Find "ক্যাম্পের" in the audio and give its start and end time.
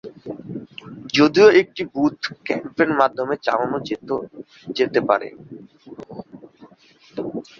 2.45-2.89